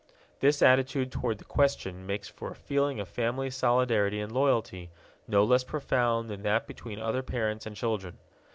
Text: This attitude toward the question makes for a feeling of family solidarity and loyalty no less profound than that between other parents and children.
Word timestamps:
This 0.39 0.63
attitude 0.63 1.11
toward 1.11 1.37
the 1.37 1.45
question 1.45 2.07
makes 2.07 2.27
for 2.27 2.49
a 2.49 2.55
feeling 2.55 2.99
of 2.99 3.07
family 3.07 3.51
solidarity 3.51 4.19
and 4.19 4.31
loyalty 4.31 4.89
no 5.27 5.43
less 5.43 5.63
profound 5.63 6.27
than 6.27 6.41
that 6.41 6.65
between 6.65 6.97
other 6.99 7.21
parents 7.21 7.67
and 7.67 7.75
children. 7.75 8.17